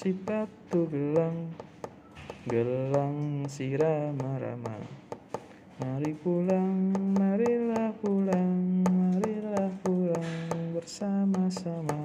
si 0.00 0.16
batu 0.16 0.88
gelang 0.88 1.52
Gelang 2.48 3.44
si 3.52 3.76
rama-rama 3.76 4.80
Mari 5.76 6.16
pulang, 6.16 6.88
marilah 7.20 7.92
pulang 8.00 8.80
Marilah 8.88 9.68
pulang 9.84 10.72
bersama-sama. 10.72 12.00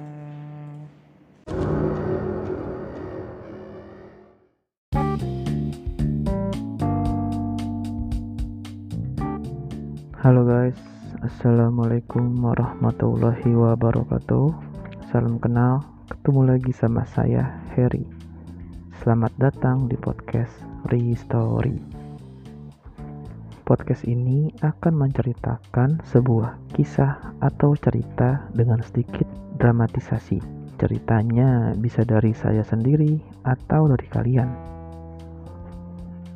Halo 10.20 10.44
guys, 10.44 10.76
Assalamualaikum 11.24 12.44
warahmatullahi 12.44 13.56
wabarakatuh. 13.56 14.52
Salam 15.08 15.40
kenal, 15.40 15.80
ketemu 16.12 16.40
lagi 16.44 16.72
sama 16.76 17.06
saya, 17.08 17.65
Harry 17.76 18.08
Selamat 19.04 19.36
datang 19.38 19.86
di 19.86 19.94
podcast 20.00 20.50
Restory. 20.90 21.78
Podcast 23.62 24.02
ini 24.08 24.50
akan 24.64 24.94
menceritakan 24.98 26.00
sebuah 26.08 26.56
kisah 26.74 27.20
atau 27.38 27.78
cerita 27.78 28.50
dengan 28.56 28.82
sedikit 28.82 29.28
dramatisasi. 29.60 30.40
Ceritanya 30.80 31.76
bisa 31.78 32.02
dari 32.02 32.34
saya 32.34 32.66
sendiri 32.66 33.22
atau 33.46 33.86
dari 33.92 34.08
kalian. 34.10 34.50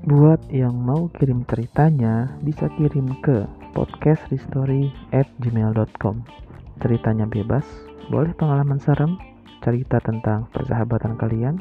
Buat 0.06 0.46
yang 0.52 0.76
mau 0.76 1.08
kirim 1.10 1.42
ceritanya, 1.48 2.28
bisa 2.44 2.68
kirim 2.78 3.16
ke 3.24 3.48
podcastrestory@gmail.com. 3.74 6.16
Ceritanya 6.78 7.26
bebas, 7.26 7.66
boleh 8.12 8.30
pengalaman 8.38 8.78
serem, 8.78 9.18
cerita 9.60 10.00
tentang 10.00 10.48
persahabatan 10.52 11.16
kalian, 11.20 11.56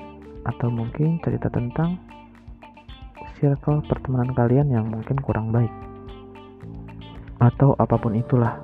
atau 0.48 0.72
mungkin 0.72 1.20
cerita 1.20 1.52
tentang 1.52 2.00
circle 3.40 3.84
pertemanan 3.88 4.32
kalian 4.36 4.68
yang 4.72 4.86
mungkin 4.88 5.20
kurang 5.20 5.52
baik. 5.52 5.72
Atau 7.40 7.76
apa 7.80 7.96
pun 7.96 8.16
itulah. 8.16 8.60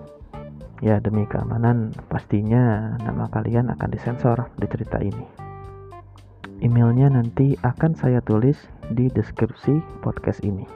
Ya, 0.84 1.00
demi 1.00 1.24
keamanan, 1.24 1.96
pastinya 2.12 2.96
nama 3.00 3.32
kalian 3.32 3.72
akan 3.72 3.90
disensor 3.96 4.52
di 4.60 4.68
cerita 4.68 5.00
ini. 5.00 5.24
Emailnya 6.60 7.08
nanti 7.12 7.56
akan 7.64 7.96
saya 7.96 8.20
tulis 8.20 8.60
di 8.92 9.08
deskripsi 9.08 10.04
podcast 10.04 10.44
ini. 10.44 10.68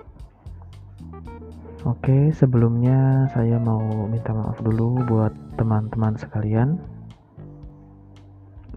Oke, 1.88 2.36
sebelumnya 2.36 3.32
saya 3.32 3.56
mau 3.60 4.08
minta 4.08 4.36
maaf 4.36 4.60
dulu 4.60 5.00
buat 5.08 5.32
teman-teman 5.56 6.20
sekalian 6.20 6.76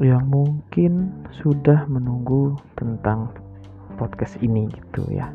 yang 0.03 0.27
mungkin 0.27 1.15
sudah 1.39 1.87
menunggu 1.87 2.59
tentang 2.75 3.31
podcast 3.97 4.37
ini 4.43 4.67
gitu 4.69 5.07
ya. 5.15 5.31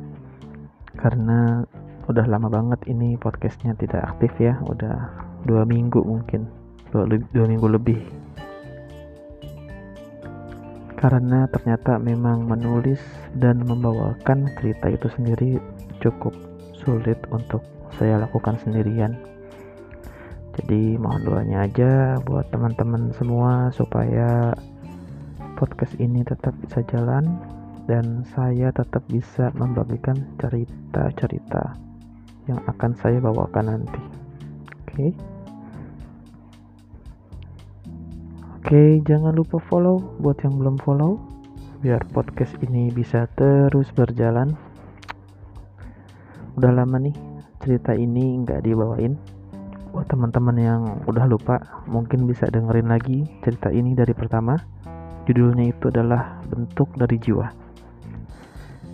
Karena 1.00 1.64
udah 2.12 2.26
lama 2.28 2.52
banget 2.52 2.84
ini 2.92 3.16
podcastnya 3.16 3.76
tidak 3.80 4.16
aktif 4.16 4.32
ya, 4.40 4.60
udah 4.68 5.12
dua 5.48 5.64
minggu 5.64 6.04
mungkin, 6.04 6.48
dua, 6.92 7.08
dua 7.08 7.46
minggu 7.48 7.68
lebih 7.72 8.00
karena 10.98 11.46
ternyata 11.54 12.02
memang 12.02 12.50
menulis 12.50 12.98
dan 13.38 13.62
membawakan 13.62 14.50
cerita 14.58 14.90
itu 14.90 15.08
sendiri 15.14 15.62
cukup 16.02 16.34
sulit 16.74 17.22
untuk 17.30 17.62
saya 18.02 18.26
lakukan 18.26 18.58
sendirian 18.66 19.14
jadi 20.58 20.98
mohon 20.98 21.22
doanya 21.22 21.70
aja 21.70 22.18
buat 22.26 22.50
teman-teman 22.50 23.14
semua 23.14 23.70
supaya 23.72 24.54
podcast 25.54 25.94
ini 26.02 26.26
tetap 26.26 26.58
bisa 26.66 26.82
jalan 26.90 27.38
dan 27.86 28.26
saya 28.36 28.74
tetap 28.74 29.06
bisa 29.08 29.54
membagikan 29.56 30.18
cerita-cerita 30.42 31.78
yang 32.50 32.60
akan 32.66 32.92
saya 32.98 33.22
bawakan 33.22 33.66
nanti 33.78 34.02
oke 34.84 34.92
okay? 34.92 35.12
Oke, 38.68 39.00
jangan 39.08 39.32
lupa 39.32 39.64
follow 39.64 40.20
buat 40.20 40.44
yang 40.44 40.60
belum 40.60 40.76
follow 40.84 41.16
biar 41.80 42.04
podcast 42.12 42.52
ini 42.68 42.92
bisa 42.92 43.24
terus 43.40 43.88
berjalan. 43.96 44.60
Udah 46.60 46.76
lama 46.76 47.00
nih 47.00 47.16
cerita 47.64 47.96
ini 47.96 48.44
nggak 48.44 48.68
dibawain. 48.68 49.37
Buat 49.92 50.08
teman-teman 50.12 50.58
yang 50.60 50.82
udah 51.08 51.26
lupa, 51.28 51.60
mungkin 51.88 52.28
bisa 52.28 52.48
dengerin 52.48 52.92
lagi 52.92 53.28
cerita 53.44 53.72
ini 53.72 53.96
dari 53.96 54.12
pertama. 54.12 54.56
Judulnya 55.28 55.72
itu 55.76 55.92
adalah 55.92 56.40
Bentuk 56.48 56.92
dari 56.96 57.20
Jiwa. 57.20 57.48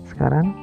Sekarang 0.06 0.54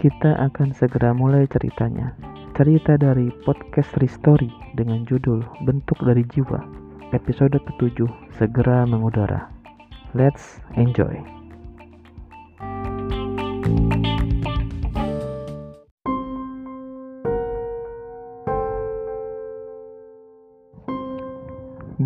kita 0.00 0.36
akan 0.50 0.76
segera 0.76 1.16
mulai 1.16 1.48
ceritanya. 1.48 2.12
Cerita 2.58 2.98
dari 2.98 3.30
podcast 3.46 3.94
Restory 4.02 4.50
dengan 4.74 5.06
judul 5.06 5.46
Bentuk 5.62 6.02
dari 6.02 6.26
Jiwa 6.26 6.88
episode 7.12 7.56
ke-7 7.56 8.04
segera 8.36 8.84
mengudara. 8.84 9.48
Let's 10.12 10.60
enjoy. 10.76 11.37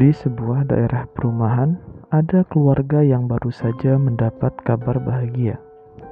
Di 0.02 0.10
sebuah 0.10 0.66
daerah 0.66 1.06
perumahan, 1.14 1.78
ada 2.10 2.42
keluarga 2.50 3.06
yang 3.06 3.30
baru 3.30 3.54
saja 3.54 3.94
mendapat 3.94 4.50
kabar 4.66 4.98
bahagia. 4.98 5.62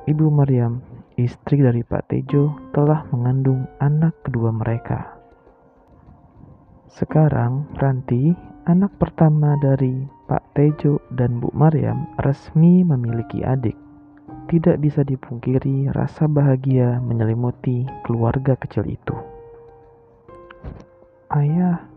Ibu 0.06 0.30
Maryam, 0.30 0.78
istri 1.18 1.58
dari 1.58 1.82
Pak 1.82 2.06
Tejo, 2.06 2.54
telah 2.70 3.02
mengandung 3.10 3.66
anak 3.82 4.14
kedua 4.22 4.54
mereka. 4.54 5.18
Sekarang, 6.86 7.66
Ranti, 7.82 8.30
anak 8.70 8.94
pertama 9.02 9.58
dari 9.58 10.06
Pak 10.30 10.54
Tejo 10.54 11.02
dan 11.18 11.42
Bu 11.42 11.50
Maryam 11.50 12.06
resmi 12.22 12.86
memiliki 12.86 13.42
adik. 13.42 13.74
Tidak 14.46 14.78
bisa 14.78 15.02
dipungkiri 15.02 15.90
rasa 15.90 16.30
bahagia 16.30 17.02
menyelimuti 17.02 17.90
keluarga 18.06 18.54
kecil 18.54 18.86
itu. 18.86 19.18
Ayah, 21.34 21.89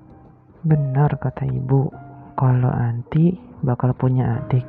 benar 0.63 1.19
kata 1.19 1.43
ibu, 1.43 1.91
kalau 2.39 2.71
Anti 2.71 3.35
bakal 3.63 3.91
punya 3.95 4.39
adik. 4.39 4.63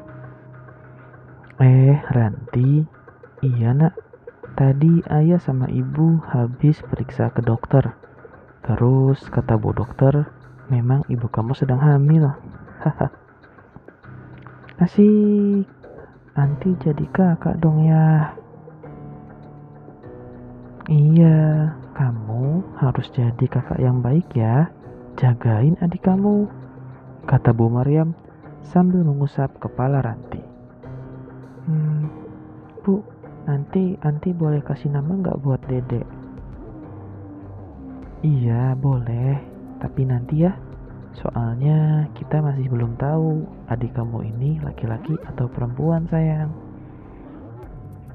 Eh, 1.63 1.95
Ranti, 2.11 2.83
iya 3.47 3.71
nak, 3.71 3.95
tadi 4.59 5.07
ayah 5.07 5.39
sama 5.39 5.71
ibu 5.71 6.19
habis 6.35 6.83
periksa 6.83 7.31
ke 7.31 7.47
dokter. 7.47 7.95
Terus 8.67 9.23
kata 9.31 9.55
bu 9.55 9.71
dokter, 9.71 10.27
memang 10.67 11.07
ibu 11.07 11.31
kamu 11.31 11.55
sedang 11.55 11.79
hamil. 11.79 12.27
Haha. 12.83 13.07
Asik. 14.83 15.71
Nanti 16.35 16.75
jadi 16.83 17.07
kakak 17.15 17.63
dong 17.63 17.87
ya. 17.87 18.35
Iya, 20.91 21.71
kamu 21.95 22.75
harus 22.83 23.07
jadi 23.15 23.47
kakak 23.47 23.79
yang 23.79 24.03
baik 24.03 24.27
ya. 24.35 24.74
Jagain 25.15 25.79
adik 25.79 26.03
kamu. 26.03 26.51
Kata 27.31 27.55
Bu 27.55 27.71
Maryam 27.71 28.19
sambil 28.67 29.07
mengusap 29.07 29.63
kepala 29.63 30.03
Ranti. 30.03 30.43
Hmm, 31.71 32.11
Bu, 32.83 32.99
nanti 33.47 33.95
Anti 34.03 34.35
boleh 34.35 34.59
kasih 34.61 34.91
nama 34.91 35.15
nggak 35.15 35.39
buat 35.39 35.63
dedek? 35.71 36.03
Iya, 38.27 38.75
boleh. 38.75 39.39
Tapi 39.79 40.03
nanti 40.03 40.43
ya, 40.43 40.53
soalnya 41.15 42.11
kita 42.19 42.43
masih 42.43 42.67
belum 42.67 42.99
tahu 42.99 43.47
adik 43.71 43.95
kamu 43.95 44.35
ini 44.35 44.59
laki-laki 44.67 45.15
atau 45.31 45.47
perempuan 45.47 46.11
sayang. 46.11 46.51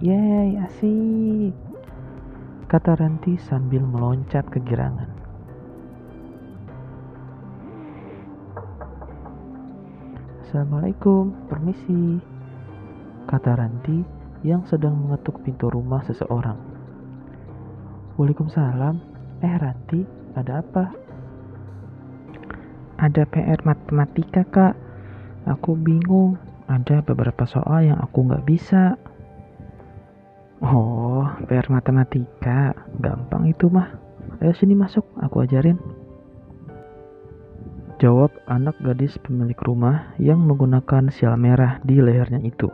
Yeay, 0.03 0.59
asik. 0.67 1.55
Kata 2.67 2.93
Ranti 2.99 3.39
sambil 3.39 3.81
meloncat 3.87 4.45
kegirangan. 4.51 5.08
Assalamualaikum, 10.49 11.45
permisi. 11.45 12.17
Kata 13.29 13.53
Ranti 13.53 14.01
yang 14.41 14.65
sedang 14.65 14.97
mengetuk 14.97 15.45
pintu 15.45 15.69
rumah 15.69 16.01
seseorang. 16.09 16.57
Waalaikumsalam. 18.17 18.97
Eh 19.45 19.55
Ranti, 19.61 20.01
ada 20.33 20.65
apa? 20.65 20.89
Ada 22.97 23.29
PR 23.29 23.61
matematika 23.61 24.41
kak. 24.49 24.73
Aku 25.53 25.77
bingung. 25.77 26.41
Ada 26.65 27.05
beberapa 27.05 27.45
soal 27.45 27.93
yang 27.93 28.01
aku 28.01 28.25
nggak 28.25 28.49
bisa. 28.49 28.97
Oh, 30.65 31.29
PR 31.45 31.69
matematika. 31.69 32.73
Gampang 32.97 33.45
itu 33.45 33.69
mah. 33.69 33.93
Ayo 34.41 34.57
sini 34.57 34.73
masuk, 34.73 35.05
aku 35.21 35.45
ajarin. 35.45 35.77
Jawab 37.99 38.31
anak 38.47 38.79
gadis 38.79 39.19
pemilik 39.19 39.59
rumah 39.59 40.15
yang 40.15 40.39
menggunakan 40.47 41.11
sial 41.11 41.35
merah 41.35 41.83
di 41.83 41.99
lehernya 41.99 42.39
itu. 42.39 42.71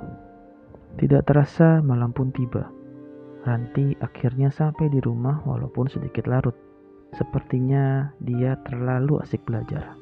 Tidak 1.02 1.26
terasa 1.26 1.82
malam 1.82 2.14
pun 2.14 2.30
tiba. 2.30 2.70
Ranti 3.42 3.98
akhirnya 3.98 4.54
sampai 4.54 4.86
di 4.94 5.02
rumah 5.02 5.42
walaupun 5.42 5.90
sedikit 5.90 6.30
larut. 6.30 6.54
Sepertinya 7.18 8.14
dia 8.22 8.54
terlalu 8.70 9.18
asik 9.26 9.42
belajar. 9.50 9.98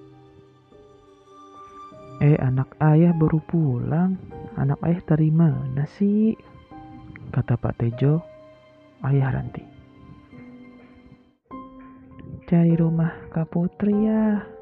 Eh, 2.20 2.36
anak 2.44 2.76
ayah 2.84 3.16
baru 3.16 3.40
pulang. 3.48 4.20
Anak 4.60 4.84
ayah 4.84 5.08
dari 5.08 5.32
mana 5.32 5.88
sih? 5.88 6.36
Kata 7.32 7.56
Pak 7.56 7.80
Tejo, 7.80 8.20
ayah 9.08 9.40
Ranti. 9.40 9.64
Cari 12.44 12.76
rumah 12.76 13.32
Kak 13.32 13.56
Putri 13.56 14.04
ya. 14.04 14.53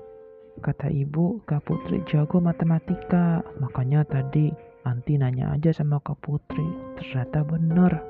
Kata 0.60 0.92
ibu, 0.92 1.40
Kak 1.48 1.64
Putri 1.64 2.04
jago 2.12 2.44
matematika. 2.44 3.40
Makanya 3.64 4.04
tadi 4.04 4.52
Anti 4.82 5.16
nanya 5.16 5.54
aja 5.56 5.72
sama 5.72 6.04
Kak 6.04 6.20
Putri. 6.20 6.66
Ternyata 7.00 7.46
bener. 7.48 8.02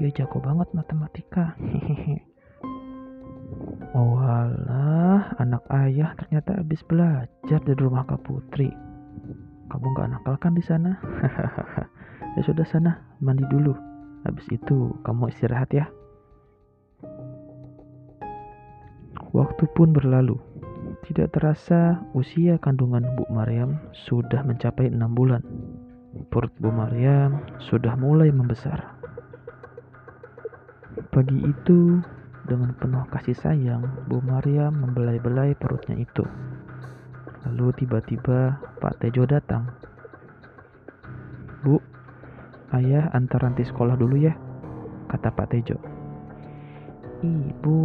Dia 0.00 0.08
jago 0.14 0.40
banget 0.40 0.70
matematika. 0.72 1.58
Hehehe. 1.60 2.24
Oh 3.94 4.18
anak 5.38 5.62
ayah 5.70 6.18
ternyata 6.18 6.58
habis 6.58 6.82
belajar 6.86 7.60
di 7.62 7.74
rumah 7.78 8.06
Kak 8.06 8.22
Putri. 8.26 8.70
Kamu 9.70 9.86
gak 9.94 10.10
nakal 10.10 10.34
kan 10.38 10.54
di 10.54 10.62
sana? 10.62 10.98
ya 12.38 12.40
sudah 12.42 12.66
sana, 12.66 12.98
mandi 13.18 13.42
dulu. 13.50 13.74
Habis 14.22 14.46
itu 14.50 14.94
kamu 15.02 15.30
istirahat 15.30 15.70
ya. 15.74 15.86
Waktu 19.34 19.64
pun 19.74 19.90
berlalu. 19.90 20.38
Tidak 21.04 21.36
terasa 21.36 22.00
usia 22.16 22.56
kandungan 22.56 23.04
Bu 23.12 23.28
Maryam 23.28 23.76
sudah 24.08 24.40
mencapai 24.40 24.88
enam 24.88 25.12
bulan. 25.12 25.44
Perut 26.32 26.48
Bu 26.56 26.72
Maryam 26.72 27.44
sudah 27.60 27.92
mulai 27.92 28.32
membesar. 28.32 28.96
Pagi 31.12 31.44
itu, 31.44 32.00
dengan 32.48 32.72
penuh 32.80 33.04
kasih 33.12 33.36
sayang, 33.36 33.84
Bu 34.08 34.24
Maryam 34.24 34.80
membelai-belai 34.80 35.52
perutnya 35.60 36.00
itu. 36.00 36.24
Lalu 37.44 37.84
tiba-tiba 37.84 38.56
Pak 38.80 39.04
Tejo 39.04 39.28
datang. 39.28 39.76
Bu, 41.60 41.84
ayah 42.72 43.12
antar 43.12 43.44
Ranti 43.44 43.68
sekolah 43.68 44.00
dulu 44.00 44.16
ya, 44.24 44.32
kata 45.12 45.28
Pak 45.36 45.52
Tejo. 45.52 45.76
Ibu, 47.20 47.76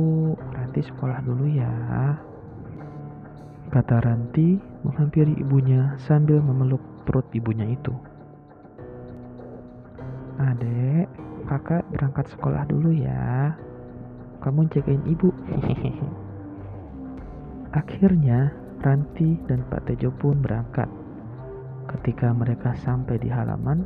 Ranti 0.55 0.87
sekolah 0.87 1.19
dulu 1.19 1.51
ya, 1.51 1.67
kata 3.69 4.01
Ranti 4.01 4.57
menghampiri 4.81 5.37
ibunya 5.37 5.93
sambil 6.01 6.41
memeluk 6.41 6.81
perut 7.05 7.25
ibunya 7.37 7.69
itu. 7.69 7.93
Adek, 10.41 11.05
kakak 11.45 11.85
berangkat 11.93 12.25
sekolah 12.33 12.65
dulu 12.65 12.89
ya. 12.89 13.53
Kamu 14.41 14.65
jagain 14.73 15.05
ibu. 15.05 15.29
Akhirnya, 17.79 18.49
Ranti 18.81 19.37
dan 19.45 19.61
Pak 19.67 19.85
Tejo 19.85 20.09
pun 20.15 20.41
berangkat. 20.41 20.89
Ketika 21.85 22.33
mereka 22.33 22.73
sampai 22.79 23.21
di 23.21 23.29
halaman, 23.29 23.85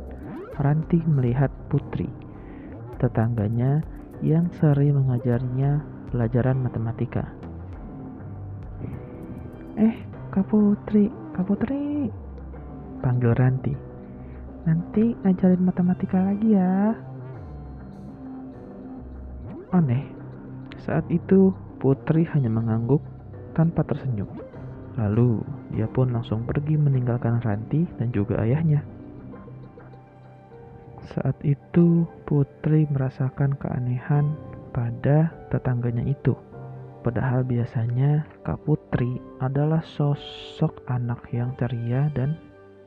Ranti 0.54 1.02
melihat 1.04 1.50
Putri, 1.66 2.06
tetangganya 3.02 3.82
yang 4.22 4.46
sering 4.62 4.94
mengajarinya 4.94 5.82
pelajaran 6.14 6.62
matematika. 6.62 7.26
Eh, 9.74 9.96
Kak 10.30 10.46
Putri, 10.54 11.10
Kak 11.34 11.50
Putri, 11.50 12.06
panggil 13.02 13.34
Ranti. 13.34 13.74
Nanti 14.70 15.18
ngajarin 15.26 15.66
matematika 15.66 16.22
lagi 16.22 16.54
ya. 16.54 16.94
Aneh, 19.74 20.06
saat 20.78 21.02
itu 21.10 21.50
Putri 21.82 22.22
hanya 22.30 22.46
mengangguk 22.54 23.02
tanpa 23.58 23.82
tersenyum. 23.82 24.30
Lalu 24.94 25.42
dia 25.74 25.90
pun 25.90 26.14
langsung 26.14 26.46
pergi 26.46 26.78
meninggalkan 26.78 27.42
Ranti 27.42 27.82
dan 27.98 28.14
juga 28.14 28.46
ayahnya. 28.46 28.78
Saat 31.18 31.34
itu 31.42 32.06
Putri 32.30 32.86
merasakan 32.94 33.58
keanehan 33.58 34.38
pada 34.70 35.34
tetangganya 35.50 36.06
itu. 36.06 36.38
Padahal 37.04 37.44
biasanya 37.44 38.24
Kak 38.48 38.64
Putri 38.64 39.20
adalah 39.36 39.84
sosok 39.84 40.88
anak 40.88 41.28
yang 41.36 41.52
ceria 41.60 42.08
dan 42.16 42.40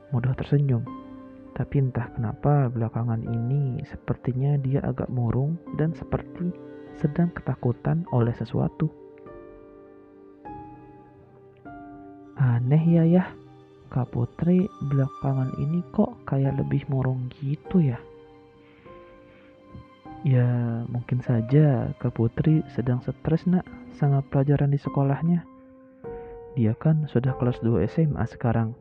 mudah 0.09 0.33
tersenyum. 0.33 0.81
Tapi 1.53 1.85
entah 1.85 2.09
kenapa 2.17 2.65
belakangan 2.73 3.21
ini 3.21 3.77
sepertinya 3.85 4.57
dia 4.57 4.81
agak 4.81 5.13
murung 5.13 5.61
dan 5.77 5.93
seperti 5.93 6.49
sedang 6.97 7.29
ketakutan 7.29 8.09
oleh 8.09 8.33
sesuatu. 8.33 8.89
Aneh 12.41 12.81
ya 12.89 13.05
ya, 13.05 13.25
Kak 13.93 14.17
Putri 14.17 14.65
belakangan 14.89 15.53
ini 15.61 15.85
kok 15.93 16.25
kayak 16.25 16.57
lebih 16.57 16.89
murung 16.89 17.29
gitu 17.37 17.85
ya. 17.85 18.01
Ya, 20.25 20.49
mungkin 20.89 21.21
saja 21.21 21.93
Kak 22.01 22.17
Putri 22.17 22.65
sedang 22.73 22.97
stres 23.05 23.45
nak 23.45 23.76
sama 23.95 24.19
pelajaran 24.27 24.73
di 24.73 24.79
sekolahnya. 24.81 25.47
Dia 26.57 26.73
kan 26.75 27.05
sudah 27.07 27.37
kelas 27.37 27.61
2 27.61 27.85
SMA 27.87 28.25
sekarang. 28.27 28.73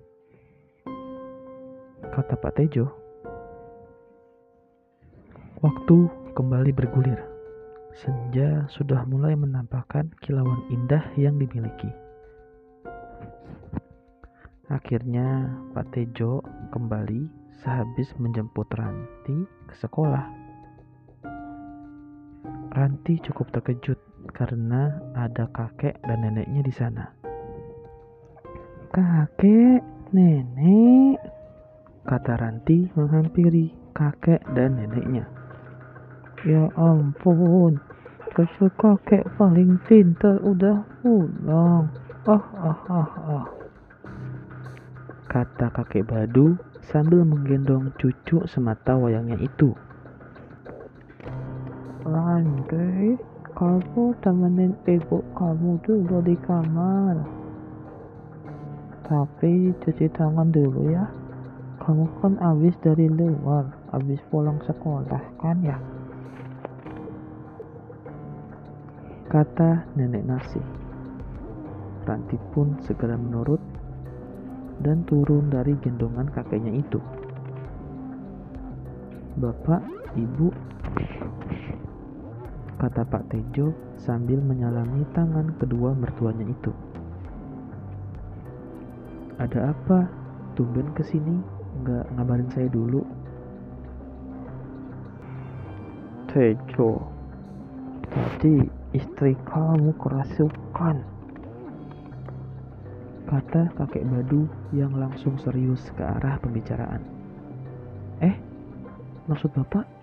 Kata 2.00 2.35
Pak 2.41 2.56
Tejo. 2.56 2.88
Waktu 5.61 5.97
kembali 6.32 6.73
bergulir. 6.73 7.20
Senja 7.97 8.69
sudah 8.69 9.05
mulai 9.08 9.32
menampakkan 9.37 10.12
kilauan 10.20 10.64
indah 10.69 11.05
yang 11.17 11.37
dimiliki. 11.37 11.88
Akhirnya 14.73 15.52
Pak 15.73 15.94
Tejo 15.94 16.43
kembali 16.75 17.29
sehabis 17.61 18.12
menjemput 18.19 18.67
Ranti 18.73 19.49
ke 19.69 19.75
sekolah. 19.79 20.26
Ranti 22.76 23.17
cukup 23.25 23.49
terkejut 23.52 23.97
karena 24.31 24.99
ada 25.14 25.47
kakek 25.50 25.99
dan 26.02 26.23
neneknya 26.23 26.62
di 26.62 26.73
sana. 26.75 27.04
Kakek, 28.90 29.83
nenek, 30.14 31.18
kata 32.06 32.35
Ranti 32.38 32.88
menghampiri 32.95 33.75
kakek 33.92 34.42
dan 34.54 34.78
neneknya. 34.78 35.26
Ya 36.47 36.71
ampun, 36.78 37.83
kakek 38.33 38.73
kakek 38.78 39.25
paling 39.35 39.83
pintar 39.85 40.38
udah 40.40 40.87
pulang. 41.02 41.90
Ah 42.26 42.47
ah 42.59 42.80
ah 42.90 43.11
ah. 43.26 43.47
Kata 45.26 45.68
kakek 45.75 46.06
Badu 46.06 46.54
sambil 46.87 47.26
menggendong 47.26 47.90
cucu 47.99 48.47
semata 48.47 48.95
wayangnya 48.95 49.37
itu. 49.42 49.75
Andai, 52.06 53.18
kamu 53.57 54.13
temenin 54.21 54.77
ibu 54.85 55.25
kamu 55.33 55.81
dulu 55.81 56.21
di 56.21 56.37
kamar. 56.45 57.17
Tapi 59.09 59.73
cuci 59.81 60.13
tangan 60.13 60.53
dulu 60.53 60.93
ya. 60.93 61.09
Kamu 61.81 62.05
kan 62.21 62.37
habis 62.37 62.77
dari 62.85 63.09
luar, 63.09 63.65
habis 63.97 64.21
pulang 64.29 64.61
sekolah 64.61 65.23
kan 65.41 65.57
ya? 65.65 65.81
Kata 69.33 69.89
nenek 69.97 70.29
nasi. 70.29 70.61
Ranti 72.05 72.37
pun 72.53 72.77
segera 72.85 73.17
menurut 73.17 73.59
dan 74.85 75.01
turun 75.09 75.49
dari 75.49 75.73
gendongan 75.81 76.29
kakeknya 76.29 76.77
itu. 76.77 77.01
Bapak, 79.41 79.81
ibu, 80.13 80.53
kata 82.87 83.02
Pak 83.02 83.35
Tejo 83.35 83.75
sambil 83.99 84.38
menyalami 84.38 85.02
tangan 85.11 85.50
kedua 85.59 85.90
mertuanya 85.99 86.47
itu. 86.47 86.71
Ada 89.43 89.75
apa? 89.75 90.07
Tumben 90.55 90.95
ke 90.95 91.02
sini, 91.02 91.35
nggak 91.83 92.07
ngabarin 92.14 92.47
saya 92.55 92.71
dulu. 92.71 93.02
Tejo, 96.31 97.02
tadi 98.07 98.62
istri 98.95 99.35
kamu 99.50 99.90
kerasukan. 99.99 101.02
Kata 103.26 103.62
kakek 103.75 104.07
Badu 104.07 104.47
yang 104.71 104.95
langsung 104.95 105.35
serius 105.43 105.83
ke 105.99 106.07
arah 106.07 106.38
pembicaraan. 106.38 107.02
Eh, 108.23 108.38
maksud 109.26 109.50
bapak 109.59 109.96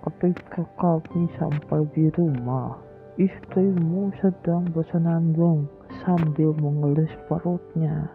Ketika 0.00 0.64
kami 0.80 1.28
sampai 1.36 1.84
di 1.92 2.08
rumah, 2.16 2.80
istrimu 3.20 4.08
sedang 4.24 4.64
bersenandung 4.72 5.68
sambil 6.00 6.56
mengelus 6.56 7.12
perutnya. 7.28 8.08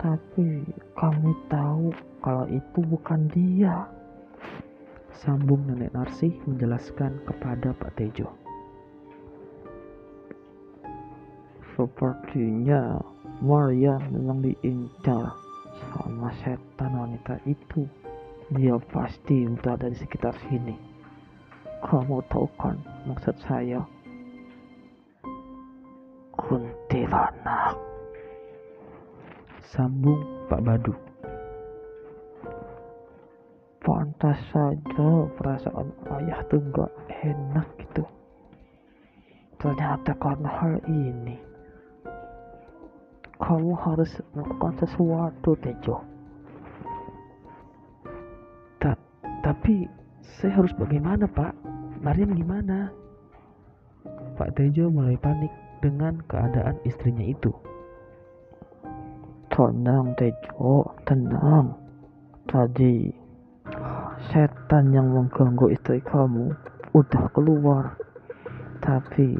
Tapi 0.00 0.64
kami 0.96 1.32
tahu 1.52 1.92
kalau 2.24 2.48
itu 2.48 2.80
bukan 2.88 3.28
dia. 3.36 3.84
Sambung 5.12 5.64
nenek 5.68 5.92
Narsih 5.92 6.32
menjelaskan 6.48 7.20
kepada 7.28 7.76
Pak 7.76 7.92
Tejo. 8.00 8.32
Sepertinya 11.76 12.96
Maria 13.44 14.00
memang 14.08 14.40
diincar 14.40 15.36
sama 15.92 16.32
setan 16.40 16.92
wanita 16.96 17.36
itu. 17.44 17.84
Dia 18.46 18.78
pasti 18.78 19.42
berada 19.58 19.90
di 19.90 19.98
sekitar 19.98 20.30
sini. 20.46 20.78
Kamu 21.82 22.22
tahu 22.30 22.46
kan 22.54 22.78
maksud 23.02 23.34
saya? 23.42 23.82
Kuntilanak. 26.30 27.74
Sambung 29.66 30.46
Pak 30.46 30.62
Badu. 30.62 30.94
Pantas 33.82 34.38
saja 34.54 35.10
perasaan 35.34 35.90
ayah 36.22 36.38
tuh 36.46 36.62
gak 36.70 36.92
enak 37.26 37.66
gitu. 37.82 38.06
Ternyata 39.58 40.14
karena 40.22 40.50
hal 40.54 40.78
ini 40.86 41.34
kamu 43.42 43.74
harus 43.74 44.10
melakukan 44.32 44.74
sesuatu 44.86 45.50
Tejo 45.58 46.15
tapi 49.46 49.86
saya 50.42 50.58
harus 50.58 50.74
bagaimana 50.74 51.30
pak? 51.30 51.54
Mariam 52.02 52.34
gimana? 52.34 52.90
Pak 54.34 54.58
Tejo 54.58 54.90
mulai 54.90 55.14
panik 55.22 55.54
dengan 55.78 56.18
keadaan 56.26 56.74
istrinya 56.82 57.22
itu. 57.22 57.54
Tenang 59.46 60.18
Tejo. 60.18 60.90
Tenang. 61.06 61.78
Tadi 62.50 63.06
setan 64.34 64.90
yang 64.90 65.14
mengganggu 65.14 65.70
istri 65.70 66.02
kamu 66.02 66.50
udah 66.90 67.24
keluar. 67.30 67.94
Tapi 68.82 69.30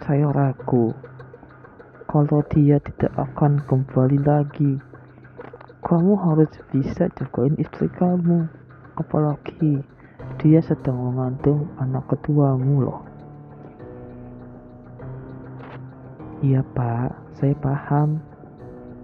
saya 0.00 0.32
ragu 0.32 0.96
kalau 2.08 2.40
dia 2.48 2.80
tidak 2.80 3.12
akan 3.20 3.60
kembali 3.68 4.16
lagi. 4.24 4.80
Kamu 5.84 6.12
harus 6.16 6.52
bisa 6.72 7.08
jagain 7.16 7.56
istri 7.56 7.88
kamu, 7.96 8.59
apalagi 9.00 9.80
dia 10.36 10.60
sedang 10.60 11.00
mengandung 11.00 11.72
anak 11.80 12.04
keduamu 12.12 12.84
loh. 12.84 13.00
Iya 16.40 16.64
pak, 16.72 17.36
saya 17.36 17.52
paham. 17.60 18.20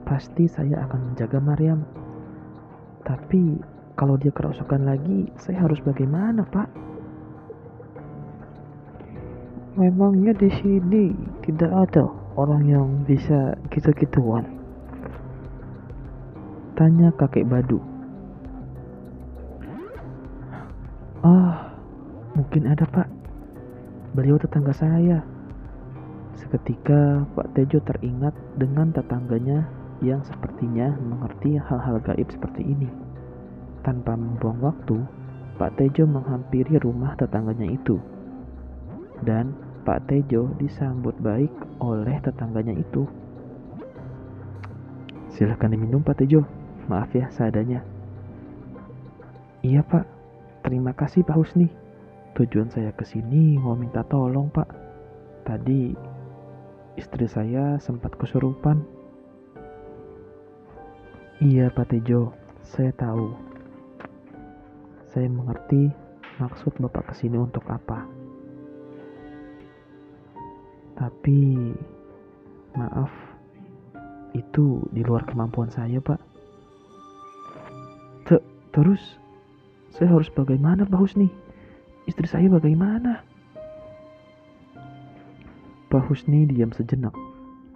Pasti 0.06 0.46
saya 0.46 0.86
akan 0.86 1.12
menjaga 1.12 1.42
Mariam. 1.42 1.82
Tapi 3.04 3.60
kalau 3.98 4.16
dia 4.16 4.32
kerasukan 4.32 4.86
lagi, 4.86 5.28
saya 5.40 5.66
harus 5.66 5.82
bagaimana 5.84 6.46
pak? 6.48 6.68
Memangnya 9.76 10.32
di 10.32 10.48
sini 10.48 11.12
tidak 11.44 11.68
ada 11.68 12.08
orang 12.40 12.64
yang 12.64 12.88
bisa 13.04 13.52
gitu-gituan? 13.68 14.48
Tanya 16.76 17.12
kakek 17.12 17.44
Badu. 17.44 17.95
Ah, 21.25 21.73
mungkin 22.37 22.68
ada 22.68 22.85
pak. 22.85 23.08
Beliau 24.12 24.37
tetangga 24.37 24.73
saya. 24.73 25.25
Seketika 26.37 27.25
Pak 27.32 27.56
Tejo 27.56 27.80
teringat 27.80 28.37
dengan 28.61 28.92
tetangganya 28.92 29.64
yang 30.04 30.20
sepertinya 30.20 30.92
mengerti 31.00 31.56
hal-hal 31.56 31.96
gaib 32.04 32.28
seperti 32.28 32.61
ini. 32.61 32.88
Tanpa 33.80 34.12
membuang 34.16 34.61
waktu, 34.61 35.00
Pak 35.56 35.80
Tejo 35.80 36.04
menghampiri 36.04 36.76
rumah 36.76 37.16
tetangganya 37.16 37.73
itu. 37.73 37.96
Dan 39.25 39.56
Pak 39.88 40.12
Tejo 40.12 40.52
disambut 40.61 41.16
baik 41.25 41.52
oleh 41.80 42.20
tetangganya 42.20 42.76
itu. 42.76 43.08
Silahkan 45.32 45.73
diminum 45.73 46.04
Pak 46.04 46.20
Tejo. 46.20 46.44
Maaf 46.88 47.12
ya 47.16 47.32
seadanya. 47.32 47.80
Iya 49.64 49.82
Pak, 49.82 50.15
terima 50.66 50.90
kasih 50.99 51.23
Pak 51.23 51.38
Husni. 51.38 51.70
Tujuan 52.35 52.66
saya 52.75 52.90
ke 52.90 53.06
sini 53.06 53.54
mau 53.54 53.78
minta 53.78 54.02
tolong 54.02 54.50
Pak. 54.50 54.66
Tadi 55.46 55.94
istri 56.99 57.30
saya 57.30 57.78
sempat 57.78 58.18
kesurupan. 58.18 58.82
Iya 61.38 61.70
Pak 61.70 61.94
Tejo, 61.94 62.35
saya 62.66 62.90
tahu. 62.99 63.30
Saya 65.14 65.30
mengerti 65.30 65.94
maksud 66.42 66.75
Bapak 66.82 67.14
ke 67.14 67.25
sini 67.25 67.38
untuk 67.38 67.62
apa. 67.70 68.02
Tapi 70.99 71.40
maaf, 72.75 73.12
itu 74.35 74.82
di 74.90 75.04
luar 75.04 75.28
kemampuan 75.28 75.68
saya, 75.68 76.00
Pak. 76.00 76.20
Te 78.26 78.40
terus 78.73 79.20
saya 79.96 80.12
harus 80.12 80.28
bagaimana, 80.28 80.84
Pak 80.84 81.00
Husni? 81.00 81.32
Istri 82.04 82.26
saya 82.28 82.46
bagaimana? 82.52 83.24
Pak 85.88 86.02
Husni 86.06 86.44
diam 86.44 86.68
sejenak. 86.76 87.16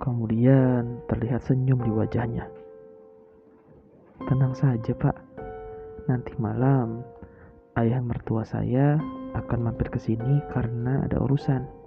Kemudian 0.00 1.00
terlihat 1.08 1.44
senyum 1.48 1.80
di 1.80 1.92
wajahnya. 1.92 2.44
Tenang 4.28 4.52
saja, 4.52 4.92
Pak. 4.92 5.16
Nanti 6.12 6.36
malam 6.36 7.00
ayah 7.80 8.04
mertua 8.04 8.44
saya 8.44 9.00
akan 9.32 9.72
mampir 9.72 9.88
ke 9.88 9.96
sini 9.96 10.44
karena 10.52 11.06
ada 11.06 11.22
urusan 11.22 11.80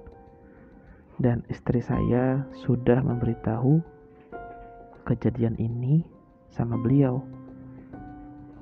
dan 1.21 1.45
istri 1.51 1.83
saya 1.83 2.41
sudah 2.65 3.03
memberitahu 3.05 3.83
kejadian 5.05 5.53
ini 5.61 6.01
sama 6.49 6.79
beliau. 6.79 7.21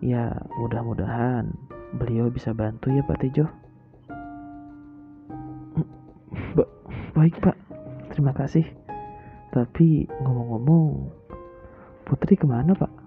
Ya, 0.02 0.34
mudah-mudahan 0.58 1.54
beliau 1.94 2.34
bisa 2.34 2.58
bantu 2.58 2.90
ya 2.90 3.06
Pak 3.06 3.22
Tejo. 3.22 3.46
Ba 6.58 6.66
baik 7.14 7.38
Pak, 7.38 7.54
terima 8.10 8.34
kasih. 8.34 8.66
Tapi 9.54 10.10
ngomong-ngomong, 10.26 11.14
Putri 12.02 12.34
ke 12.34 12.50
mana 12.50 12.74
Pak? 12.74 13.01